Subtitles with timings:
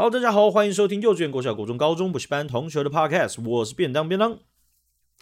[0.00, 4.38] 好，大家好，欢迎收听幼稚园、国小、国中、高中补习班同学的 Podcast，我是便当便当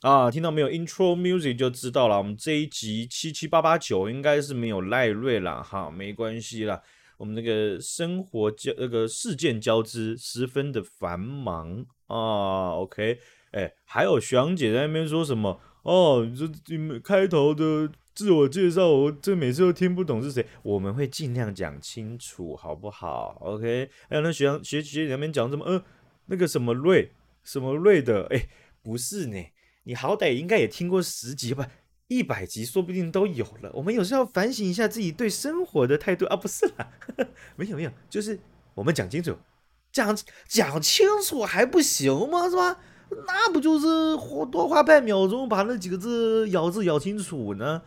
[0.03, 2.19] 啊，听到没有？Intro music 就知道了。
[2.19, 6.81] 我们这一集七七八八九应该是没有赖瑞了哈，没关系啦。
[7.17, 12.71] 我们那个生活交那个事件交织十分的繁忙啊。
[12.75, 13.19] OK，
[13.51, 15.61] 哎，还有学长姐在那边说什么？
[15.83, 17.91] 哦，这你们开头的。
[18.19, 20.45] 自我介绍，我这每次都听不懂是谁。
[20.65, 23.89] 我们会尽量讲清楚，好不好？OK。
[24.11, 25.65] 还有那学长学学姐那边讲什么？
[25.65, 25.81] 呃，
[26.27, 27.13] 那个什么瑞，
[27.45, 28.27] 什么瑞的？
[28.31, 28.49] 哎，
[28.83, 29.37] 不是呢。
[29.85, 31.69] 你好歹应该也听过十集吧，
[32.09, 33.71] 一百集说不定都有了。
[33.75, 36.91] 我们有时候要反省一下自己对生活的态度啊，不是啦，
[37.55, 38.41] 没有没有，就是
[38.75, 39.37] 我们讲清楚，
[39.93, 42.51] 讲讲清楚还不行吗？
[42.51, 42.81] 是吧？
[43.29, 47.81] 那不就是花多花半秒钟把那几个字咬字咬清楚呢？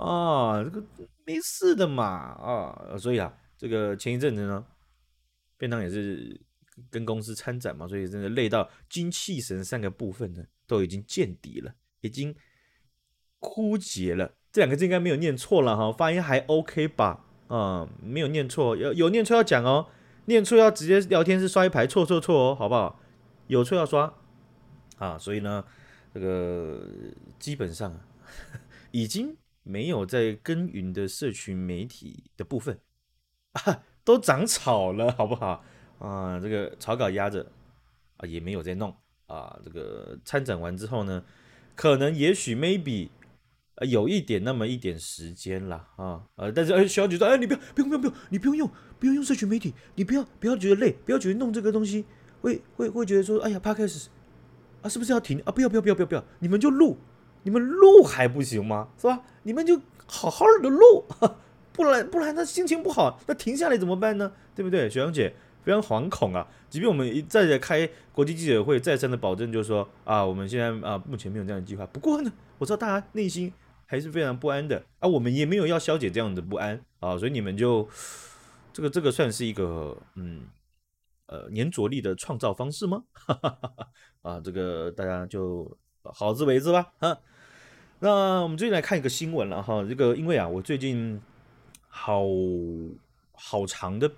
[0.00, 0.82] 啊，这个
[1.26, 4.64] 没事的嘛，啊，所以啊，这个前一阵子呢，
[5.58, 6.40] 便当也是
[6.90, 12.34] 跟公司参展嘛，所以真的累到精气神三个部分呢都已经见底了，已经
[13.38, 14.32] 枯竭了。
[14.50, 17.24] 这两个字应该没有念错了哈，发音还 OK 吧？
[17.48, 19.86] 啊，没有念错，有有念错要讲哦，
[20.24, 22.98] 念错要直接聊天室刷一排错错错哦，好不好？
[23.48, 24.14] 有错要刷
[24.96, 25.62] 啊，所以呢，
[26.14, 26.88] 这个
[27.38, 28.00] 基本上
[28.92, 29.36] 已经。
[29.62, 32.78] 没有在耕耘的社群媒体的部分
[33.52, 35.64] 啊，都长草了，好不好
[35.98, 36.40] 啊？
[36.40, 37.50] 这个草稿压着
[38.16, 38.94] 啊，也没有在弄
[39.26, 39.58] 啊。
[39.64, 41.24] 这个参展完之后呢，
[41.74, 43.10] 可能也许 maybe
[43.76, 46.50] 啊，有一点那么一点时间了啊啊！
[46.54, 52.04] 但是哎，小姐说哎，你不要不用不用不用，你不用用不用用社群媒体，你不要不要觉得累，不要觉得弄这个东西
[52.40, 54.06] 会会会觉得说哎呀，Podcast
[54.82, 55.52] 啊，是不是要停啊？
[55.52, 56.98] 不要不要不要不要不要，你们就录。
[57.42, 58.88] 你们录还不行吗？
[58.98, 59.22] 是吧？
[59.44, 61.04] 你们就好好的录，
[61.72, 64.32] 不然不然他心情不好，那停下来怎么办呢？
[64.54, 64.90] 对不对？
[64.90, 66.46] 雪阳姐非常惶恐啊！
[66.68, 71.86] 即便我们一再的开国际记者会，再三的保证，就是说啊，我们现在啊目前没有这样的计划。
[71.86, 73.52] 不过呢，我知道大家内心
[73.86, 77.88] 还是非常不安的啊，我们也没有要消解这样的不安啊，所以你们就
[78.72, 80.42] 这个这个算是一个嗯
[81.26, 83.02] 呃黏着力的创造方式吗？
[84.22, 85.74] 啊，这个大家就。
[86.14, 87.18] 好自为之吧，哈。
[88.00, 89.84] 那我们最近来看一个新闻了哈。
[89.84, 91.20] 这个因为啊，我最近
[91.88, 92.24] 好
[93.32, 94.10] 好长的，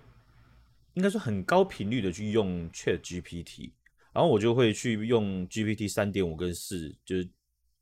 [0.94, 3.72] 应该说很高频率的去用 Chat GPT，
[4.12, 7.28] 然后我就会去用 GPT 三点五跟四，就是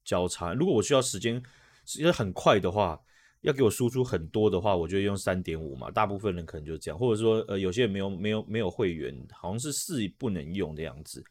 [0.05, 0.55] 交叉。
[0.55, 1.43] 如果我需要时间
[1.85, 2.99] 时间很快的话，
[3.43, 5.91] 要给我输出很多的话，我就用三点五嘛。
[5.91, 11.23] 大部分人可能就这样，或者说呃，有些人没有没有没有会员，好像是四不能用的样子。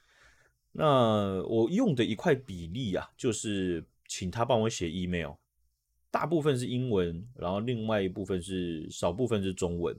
[0.82, 5.34] 那我用的一块比例啊，就是请他帮我写 email，
[6.10, 9.94] 大部分是英文，然后另外一部分是少部分是中文。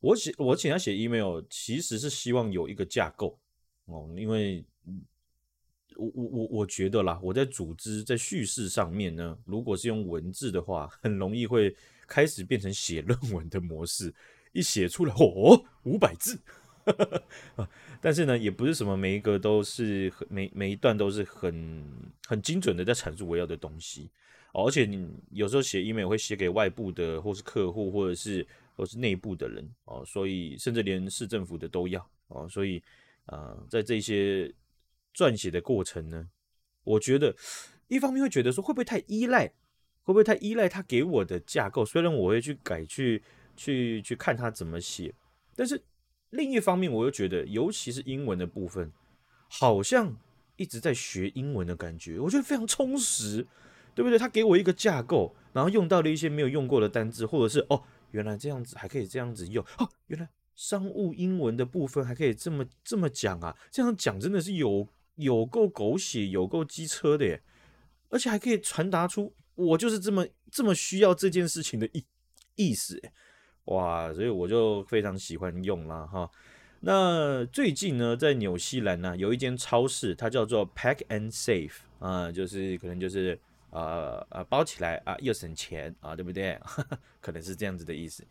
[0.00, 3.38] 我写我请他写 email，其实是希望有一个架构
[3.84, 4.64] 哦，因为
[5.94, 11.72] 我我我我觉得啦，我在组织在叙事上面呢，如果是用文字的话，很容易会
[12.08, 14.12] 开始变成写论文的模式，
[14.50, 16.36] 一写出来哦，五百字。
[18.00, 21.84] 但是呢，也不是什么每一个都是很每每一段都是很
[22.26, 24.08] 很精准的在阐述我要的东西，
[24.52, 32.80] 而且你有时候写 email 会写给外部的，或是客户，或者是或是内部的人哦，所以甚至连市政府的都要哦，所以
[33.24, 34.52] 啊，在这些
[35.12, 36.28] 撰写的过程呢，
[36.84, 37.34] 我觉得
[37.88, 39.48] 一方面会觉得说会不会太依赖，
[40.02, 41.84] 会不会太依赖他给我的架构？
[41.84, 43.22] 虽然我会去改去
[43.56, 45.12] 去去看他怎么写，
[45.56, 45.82] 但是。
[46.30, 48.92] 另一方面，我又觉得，尤其是英文的部分，
[49.48, 50.16] 好像
[50.56, 53.46] 一直在学英文的感觉，我觉得非常充实，
[53.94, 54.18] 对不对？
[54.18, 67.42] 他给我一个架构，然后用到了一些没有用过的单字，或者是哦，原来这样子还可以这样子用哦，原来商务英文的部分还可以这么这么讲啊，这样讲真的是有有够狗血，有够机车的耶，
[68.08, 72.04] 而且还可以传达出我就是这么这么需要这件事情的意
[72.56, 73.00] 意思。
[73.66, 76.28] 哇，所以我就非常喜欢用了哈。
[76.80, 83.38] 那最近呢，在纽西兰呢，有一间超市，它叫做 Pack and Save 啊，就是可能就是
[83.70, 86.58] 呃呃包起来啊，又省钱啊，对不对？
[87.20, 88.24] 可能是这样子的意思。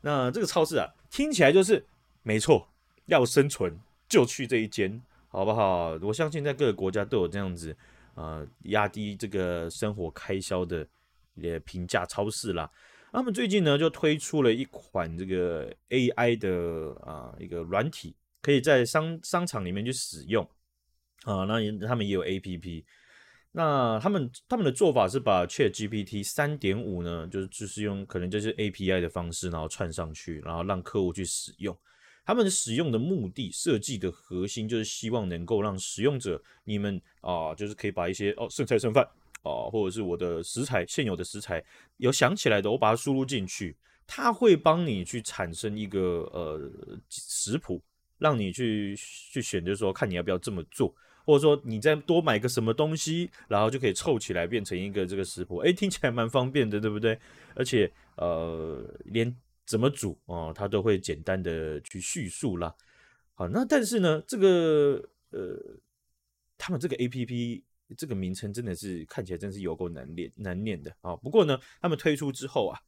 [0.00, 1.84] 那这个超市啊，听起来就是
[2.22, 2.66] 没错，
[3.06, 3.78] 要生存
[4.08, 5.90] 就去这一间，好不好？
[6.02, 7.76] 我相信在各个国家都有这样子
[8.14, 10.84] 呃压低这个生活开销的
[11.34, 12.68] 也平价超市啦。
[13.12, 20.48] 他们最近呢，就推出了一款这个 AI 的啊一个软体，可以在商商场里面去使用
[21.24, 21.44] 啊。
[21.44, 22.84] 那他们也有 APP。
[23.52, 31.76] 那他们他们的做法是把 ChatGPT 三点五呢，就是就是用可能就是 API 的方式，然后串上去，然后让客户去使用。
[32.24, 39.04] 他们使用的目的设计的核心就是希望能够让使用者你们啊、就是可以把一些哦剩菜剩饭
[39.42, 41.62] 啊，或者是我的食材现有的食材
[41.96, 43.76] 有想起来的，我把它输入进去，
[44.06, 46.70] 它会帮你去产生一个呃
[47.08, 47.82] 食谱，
[48.18, 50.94] 让你去去选择说看你要不要这么做。
[51.22, 57.16] 或者说你再多买个什么东西，然后就可以凑起来变成一个这个食谱，哎，听起来蛮方便的，对不对？
[57.54, 59.32] 而且呃，连
[59.64, 62.74] 怎么煮哦，它都会简单的去叙述啦。
[63.34, 65.56] 好，那但是呢，这个呃，
[66.58, 67.62] 他们这个 APP
[67.96, 71.16] 这个名称真的是看起来真是有够难念难念的啊。
[71.16, 72.80] 不过呢，他们推出之后啊，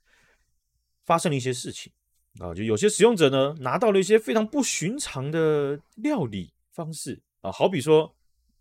[1.04, 1.92] 发生了一些事情
[2.38, 8.14] 啊，就有些使用者呢拿到了一些非常不寻常的料理方式啊，好比说。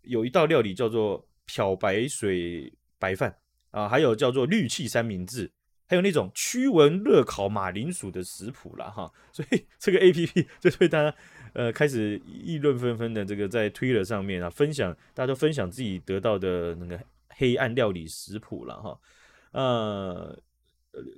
[0.04, 3.38] 有一道料理叫做漂白水白饭
[3.70, 5.48] 啊，还有叫做氯气三明治，
[5.86, 8.90] 还有那种驱蚊热烤马铃薯的食谱啦。
[8.90, 9.08] 哈。
[9.32, 11.16] 所以这个 APP 就对大家
[11.52, 17.00] 呃开始议论纷纷的这个在 Twitter 上面啊分享，大家都分享自己得到的那个
[17.30, 19.00] 黑暗料理食谱了哈。
[19.52, 20.38] 呃，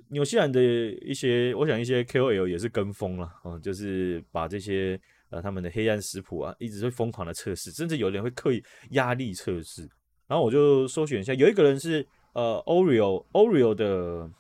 [0.09, 5.01] 纽西兰的一些，我想一些 KOL 也是跟风了啊，就是把这些。
[5.31, 9.83] 呃，他们的黑暗食谱啊，一直会疯狂的测试，甚至有人会刻意压力测试。
[10.29, 14.31] 然后我就搜寻一下，有一个人是呃 Oreo Oreo 的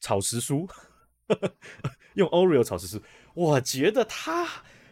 [0.00, 0.68] 炒时蔬，
[2.14, 3.00] 用 Oreo 炒食书，
[3.34, 4.48] 我觉得他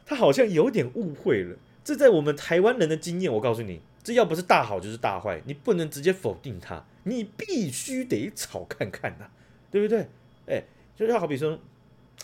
[0.09, 1.55] 他好像有点误会了。
[1.85, 9.31] 这在我们台湾人的经验，我告诉你，这要不是大好就是大坏，你不能直接否定他，你必须得炒看看呐、
[9.71, 10.09] 对不对？
[10.47, 10.65] 哎，
[10.97, 11.59] 就像好比说，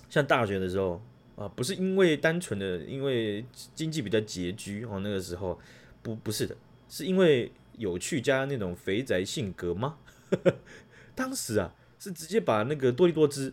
[0.08, 1.02] 像大学的时候。
[1.36, 3.44] 啊，不是因为单纯的因为
[3.74, 5.58] 经济比较拮据哦，那个时候
[6.00, 6.56] 不不是的，
[6.88, 9.98] 是因为有趣加那种肥宅性格吗？
[11.16, 13.52] 当时啊，是直接把那个多利多汁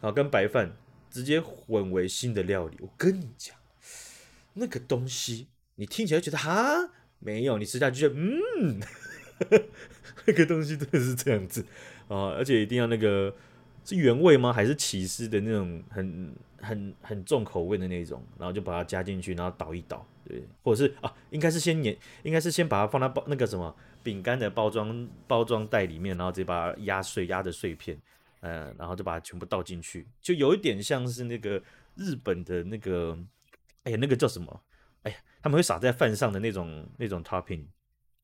[0.00, 0.76] 啊跟白饭
[1.10, 2.76] 直接混为新的料理。
[2.80, 3.56] 我跟你讲，
[4.56, 6.90] 那个东西你听起来觉得哈？
[7.18, 8.80] 没有，你吃下去就嗯，
[10.26, 11.64] 那个东西真的是这样子。
[12.08, 13.34] 啊，而且一定要那个
[13.84, 14.52] 是原味吗？
[14.52, 16.34] 还是起司的那种很。
[16.58, 27.96] 很很重口味的那种，然后就把它加进去，然后倒一倒，对，或者是啊，应该是先碾，应该是先把它放在包那个什么饼干的包装包装袋里面，然后直接把它压碎，压的碎片，
[28.40, 31.62] 嗯、呃，然后就把它全部倒进去，就有一点像是那个
[31.94, 33.16] 日本的那个，
[33.86, 34.62] 哎呀，那个叫什么？
[35.02, 37.64] 哎呀，他们会撒在饭上的那种那种 topping，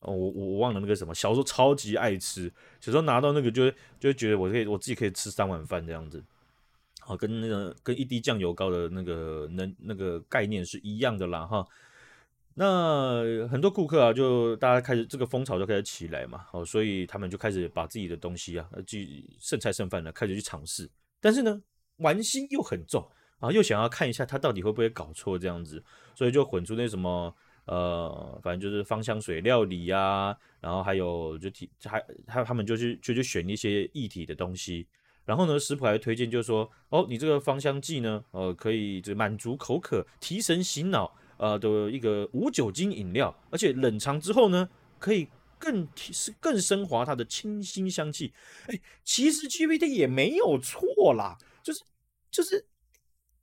[0.01, 3.71] 哦，我我忘了那个什么，小时候超级爱吃，小时候拿到那个就会
[4.01, 6.21] 就会觉得我可以我自己可以吃三碗饭这样子。
[6.99, 11.65] 好，跟那个跟一滴酱油膏的那个能那个概念是一样的啦哈。
[12.55, 18.99] 那很多顾客啊，就大家开始这个风潮就开始起来嘛，好，所以他们就开始把自己的东西啊，就
[19.39, 20.91] 剩菜剩饭的开始去尝试。
[21.21, 21.63] 但是呢，
[21.99, 23.09] 玩心又很重
[23.43, 25.83] 啊，又想要看一下他到底会不会搞错这样子，
[26.15, 27.35] 所以就混出那什么
[27.65, 34.87] 呃，反正就是芳香水料理呀、然后还有就提还还他们就去就去选一些液体的东西。
[35.25, 44.69] 然后呢，食谱还推荐就是说，哦，你这个芳香剂呢，呃，可以这满足口渴、提神醒脑，呃的一个无酒精饮料，而且冷藏之后呢，
[44.99, 45.29] 可以
[45.59, 48.33] 更提是更升华它的清新香气。
[48.67, 51.85] 哎，其实 GPT 也没有错啦，就是
[52.29, 52.67] 就是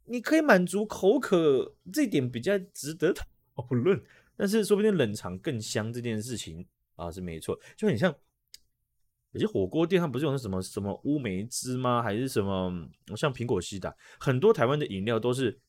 [0.10, 3.14] 你可以满足口渴这点比较值得
[3.56, 4.04] 讨论，
[4.36, 8.14] 但是说不定冷藏更香这件事情啊是没错，就很像。
[9.32, 12.02] 有些火锅店，它不是有那什么什么乌梅汁吗？
[12.02, 13.96] 还是什么像苹果西打？
[14.20, 15.60] 很多台湾的饮料都是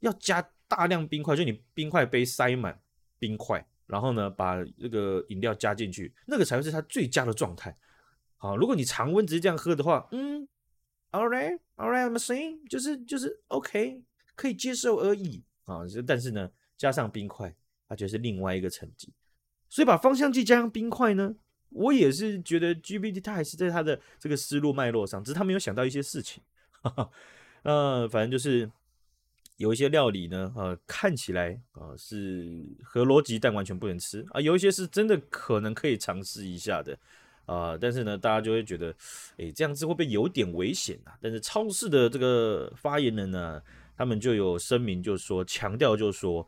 [0.00, 2.82] 要加大量冰块，就你冰块杯塞满
[3.20, 7.78] 冰块，然后呢，把那个饮料加进去，那个才会是它最佳的状态。
[8.36, 10.48] 好，如果你常温直接这样喝的话，嗯
[11.14, 14.02] ，all right，all right，I'm saying，就是就是 OK，
[14.34, 15.80] 可以接受而已啊。
[16.06, 17.54] 但是呢，加上冰块，
[17.88, 19.12] 它就是另外一个层级。
[19.68, 21.36] 所以把芳香剂加上冰块呢？
[21.70, 26.42] 我也是觉得 GPT 它还是在它的这个思路脉络上，只是他没有想到一些事情。
[27.64, 28.70] 呃，反正就是
[29.56, 36.96] 有一些料理呢，呃，看起来啊、呃、是合逻辑，但完全不能吃啊、有一些是真的可能可以尝试一下的、
[37.46, 38.94] 呃，但是呢，大家就会觉得，
[39.38, 41.18] 哎，这样子会不会有点危险啊？
[41.20, 43.62] 但是超市的这个发言人呢，
[43.96, 46.46] 他们就有声明，就说强调，就说。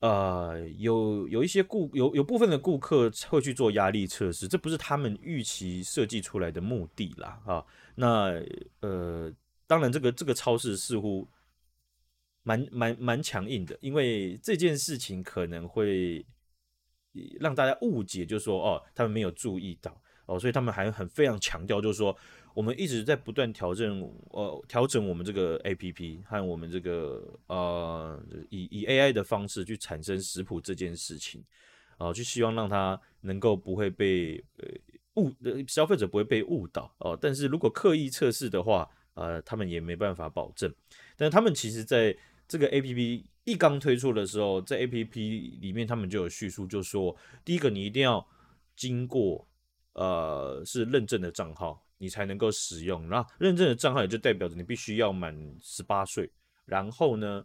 [0.00, 8.30] 呃，有有一些顾有有部分的顾客会去做压力测试，这不是他们预期设计出来的目的啦，啊，那
[8.80, 9.32] 呃，
[9.66, 11.26] 当然这个这个超市似乎
[12.42, 16.24] 蛮蛮蛮强硬的，因为这件事情可能会
[17.40, 22.16] 让大家误解，就是说哦，他们没有注意到哦，所以他们还很非常强调，就是说
[22.54, 28.20] 我们一直在不断调整，呃，调整我们这个 APP 和我们这个呃
[28.50, 31.44] 以以 AI 的方式去产生食谱这件事情，
[31.98, 34.68] 哦，就希望让它能够不会被呃
[35.14, 40.72] 误呃消费者不会被误导哦，但是如果刻意测试的话，呃，他们也没办法保证。
[41.16, 42.14] 但他们其实在
[42.48, 48.26] 这个 APP 一刚推出的时候，在 APP 里面他们就有叙述，就说第一个你一定要
[48.74, 49.46] 经过。
[49.98, 53.08] 呃，是认证的账号，你才能够使用。
[53.08, 56.30] 那认证的账号也就代表着你必须要满十八岁。
[56.66, 57.42] 然后呢，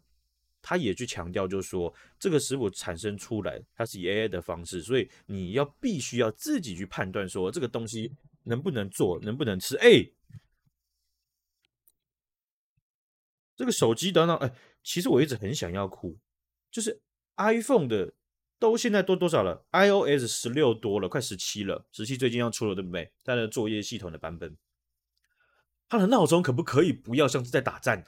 [0.62, 9.78] 他也去强调，就是说这个食谱产生出来，它是以 AI 的方式，所以你要必须要自己去判断说这个东西能不能做，能不能吃。
[9.78, 10.06] 哎，
[13.56, 16.18] 这个手机等等，哎，其实我一直很想要哭，
[16.72, 17.02] 就是
[17.38, 18.14] iPhone 的。
[18.60, 21.88] 都现在多多少了？iOS 十六多了，快十七了。
[21.92, 23.12] 十七最近要出了，对不对？
[23.24, 24.56] 它的作业系统的版本，
[25.90, 28.06] 它的闹钟可不可以不要像是在打战？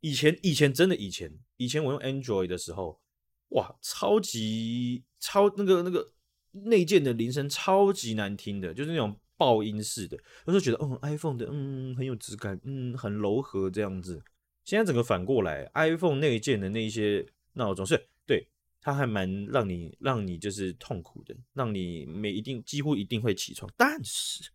[0.00, 3.02] 以前以前真的以前以前我用 Android 的时候，
[3.48, 6.14] 哇，超级超那个那个
[6.52, 10.18] 内建的铃声超级难听的，就是那种爆音式的。
[10.46, 14.22] 我就觉得，嗯，iPhone 的嗯很有质感，嗯很柔和这样子。
[14.68, 18.46] 现在整个反过来，iPhone 内建的那一些闹钟是对。
[18.80, 24.50] 它还蛮让你让你就是痛苦的，让你每一定几乎一定会起床，但是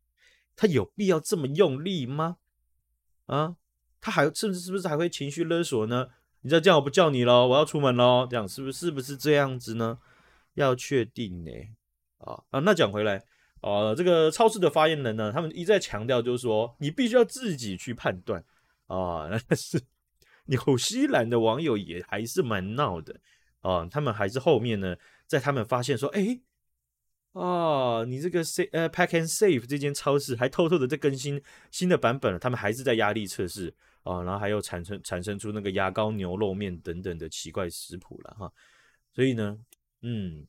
[0.55, 2.38] 它有必要这么用力吗？
[3.25, 3.58] 啊，
[4.00, 6.10] 它还甚至是不是还会情绪勒索呢？
[6.41, 9.98] 你再这样我不叫你了，我要出门喽，这样是不是是不是这样子呢？
[10.53, 11.51] 要确定呢？
[12.20, 13.25] 啊啊，那讲回来
[13.62, 18.43] 啊，这个超市的发言人呢，他们一再强调就是说，你必须要自己去判断
[18.88, 19.79] 啊， 但是
[20.45, 23.19] 纽西兰的网友也还是蛮闹的。
[23.62, 26.41] 啊，他们还是后面呢，在他们发现说，哎，
[27.31, 33.73] 啊，你这个 s 呃 Pack and Save 这间超市还偷偷的在更新新的版本了，他们还是在压力测试
[34.03, 38.51] 啊，然后还有产生产生出那个牙膏牛肉面等等的奇怪食谱了哈，
[39.13, 39.57] 所以呢，
[40.01, 40.45] 嗯，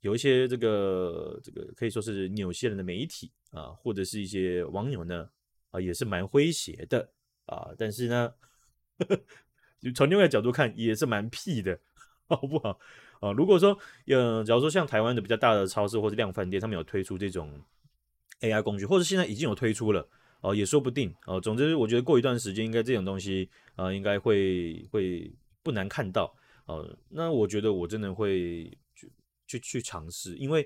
[0.00, 5.26] 有一些这个这个可以说是纽西兰的媒体啊，或者是一些网友呢，
[5.70, 7.10] 啊，也是蛮诙谐的
[7.46, 8.30] 啊，但是呢，
[9.94, 11.78] 从另外一个角度看，也是蛮屁的。
[12.30, 12.78] 好不好
[13.18, 13.32] 啊？
[13.32, 13.76] 如果说，
[14.06, 17.60] 呃，假如说像台湾的比较大的超市或者量贩店，他们有推出这种
[18.42, 20.08] AI 工具，或者现在已经有推出了，
[20.40, 21.40] 哦，也说不定哦。
[21.40, 25.28] 总之，我觉得过一段时间，应该这种东西啊，应该会会
[25.64, 26.32] 不难看到
[26.66, 26.88] 哦。
[27.08, 29.12] 那我觉得我真的会去
[29.48, 30.64] 去去尝试，因为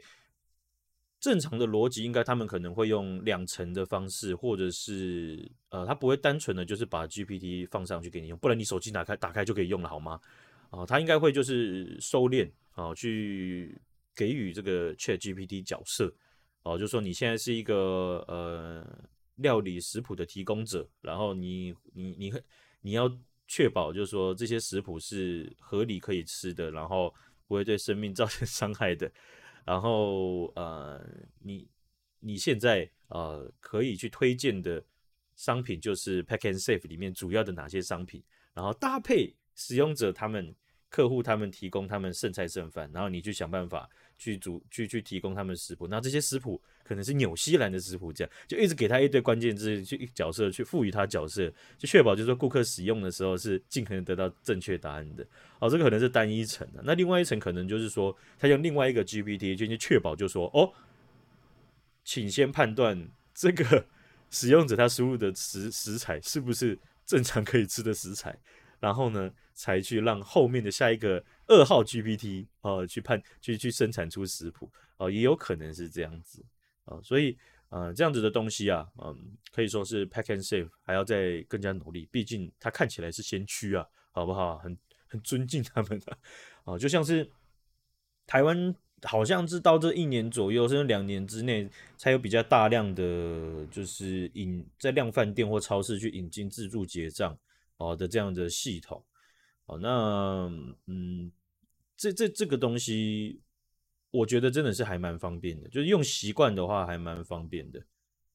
[1.25, 10.21] 正常的逻辑应该他们可能会用两层的方式，或者是呃，他不会单纯的就是把 GPT 放上去给你用，不然你手机打开打开就可以用了，好吗？
[10.69, 13.81] 啊，他应该会就是收敛啊，去
[14.15, 16.15] 给予这个 ChatGPT 角色
[16.63, 18.87] 哦，就说你现在是一个呃
[19.37, 22.33] 料理食谱的提供者，然后你你你
[22.83, 23.11] 你要
[23.49, 27.15] 确保就是说这些食谱是合理可以吃的，然后
[27.47, 29.11] 不会对生命造成 伤害的，
[29.65, 31.05] 然后呃
[31.41, 31.69] 你
[32.21, 34.85] 你现在呃可以去推荐的
[35.37, 40.55] 商品就是 Pack and Save 里面主要的哪些商品，然后搭配使用者他们。
[40.91, 55.27] 客户他们提供他们剩菜剩饭，然后你去想办法去煮去去提供他们食谱，那这些食谱可能是纽西兰的食谱，这样就一直给他一堆关键字去角色去赋予他角色，就确保就是说顾客使用的时候是尽可能得到正确答案的。
[55.59, 60.71] 哦，这个可能是单一层的，那另外一层可能就是说他用另外一个 GPT 进去确保，就说哦，
[62.05, 63.87] 请先判断这个
[64.31, 68.39] 使用者他输入的食食材是不是正常可以吃的食材。
[68.81, 76.45] 然后呢，才去让后面的下一个二号 GPT 哦、去判去去生产出食谱哦、也有可能是这样子
[76.85, 77.37] 啊、所以
[77.69, 84.59] 呃这样子的东西啊，嗯、可以说是 Pack and Save 还要再更加努力，毕竟它看起来是先驱啊，好不好？
[84.59, 84.77] 很
[85.07, 86.17] 很尊敬他们的
[86.65, 87.31] 啊、就像是
[88.27, 97.39] 台湾好像是到这一年左右甚至两年之内才有比较大量的就是引在量贩店或超市去引进自助结账。
[97.77, 99.05] 哦的这样的系统，
[99.67, 100.49] 哦，那
[100.87, 101.31] 嗯，
[101.97, 103.41] 这这这个东西，
[104.15, 107.85] 我觉得真的是还蛮方便的，就是用习惯的话还蛮方便的，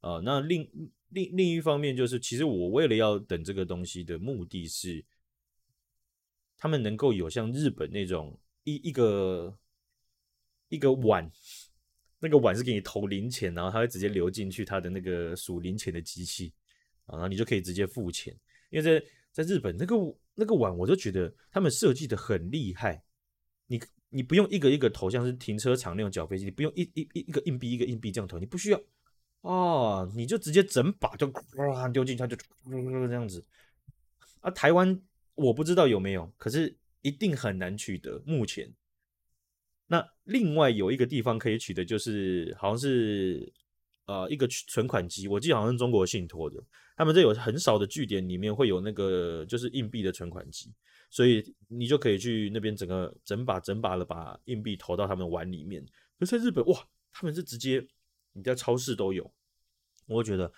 [0.02, 0.70] 啊、那另
[1.10, 5.06] 另另一方面就是，其实我为了要等这个东西的目的是，
[6.58, 9.58] 他们能够有像日本那种一一个
[10.68, 11.32] 一个碗，
[12.20, 16.54] 那个碗是给你投零钱，然后它会直接流进去它的那个数零钱的机器，
[17.06, 18.38] 啊，然后你就可以直接付钱，
[18.70, 19.06] 因为在。
[19.32, 19.96] 在日本那个
[20.34, 23.04] 那个碗，我就觉得他们设计的很厉害。
[24.10, 28.82] 你不用一个一个投，像是停车场那种缴费机，你不用一一一一个硬币一个硬币这样投，你不需要，
[29.42, 32.36] 哦，你就直接整把就哗丢进去，它就
[33.08, 33.46] 这样子。
[34.42, 35.00] 啊，台湾
[35.36, 38.22] 我不知道有没有，可是一定很难取得。
[38.26, 38.74] 目前，
[39.88, 43.52] 那另外有一个地方可以取得，就是好像是
[44.10, 46.58] 呃一个存款机，我记得好像是中国信托的，
[46.98, 50.74] 他们这有很少的据点里面会有那个就是硬币的存款机，
[51.10, 55.86] 所以你就可以去那边整个整把整把的把硬币投到他们碗里面。
[56.18, 57.88] 可是在日本哇，他们是直接
[58.34, 59.32] 你在超市都有，
[60.08, 60.52] 我觉得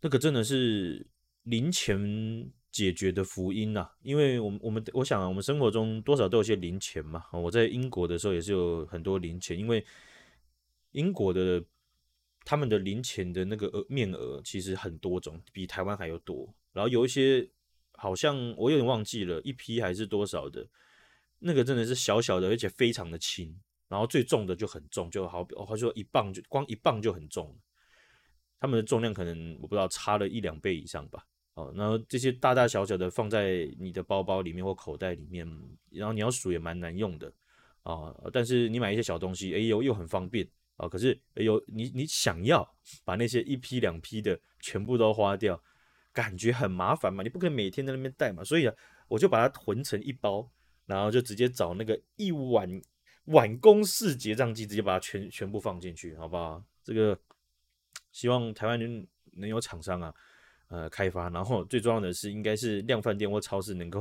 [0.00, 1.06] 那个真的是。
[1.44, 7.24] 零钱解决的福音呐、因为我们我们我想啊，我们生活中多少都有些零钱嘛。
[7.32, 9.82] 我在英国的时候也是有很多零钱，因为
[10.92, 11.64] 英国的
[12.44, 16.52] 他们的零钱的那个额面额其实很多种，比台湾还要多。
[16.72, 17.48] 然后有一些
[17.92, 20.66] 好像我有点忘记了，一批还是多少的，
[21.38, 23.58] 那个真的是小小的，而且非常的轻。
[23.88, 27.58] 然后最重的就很重，就好比好说一磅就光一磅就很重，
[28.60, 31.26] 他们的重量可能我不知道差了一两倍以上吧。
[31.54, 35.44] 哦，然后这些大大小小的放在你的包包里面或口袋里面，
[35.90, 37.26] 然后你要数也蛮难用的
[37.82, 38.30] 啊、哦。
[38.32, 40.48] 但是你买一些小东西，哎呦又很方便
[40.80, 40.88] 啊、哦。
[40.88, 42.66] 可是有，你你想要
[43.04, 45.62] 把那些一批两批的全部都花掉，
[46.12, 47.22] 感觉很麻烦嘛。
[47.22, 48.42] 你不可以每天在那边带嘛。
[48.42, 48.74] 所以啊，
[49.08, 50.50] 我就把它囤成一包，
[50.86, 52.80] 然后就直接找那个一碗
[53.26, 56.64] 碗公式结账机，直接把它全全部放进去，好不好？
[56.82, 57.18] 这个
[58.10, 60.14] 希望台湾人能有厂商啊。
[60.68, 64.00] 呃，开发，然后最重要的是，应该是量贩店或超市能够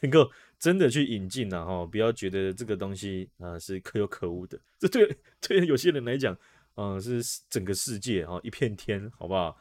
[0.00, 4.58] 能够真的去引进，然后不要觉得这个东西啊、是可有可无的。
[4.78, 6.36] 这对对有些人来讲，
[6.76, 9.56] 嗯、是整个世界啊一片天，好不好？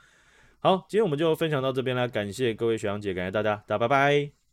[0.60, 4.47] 好，今天我们就分享到这边啦，感谢各位学长姐，感谢大家，大家拜拜。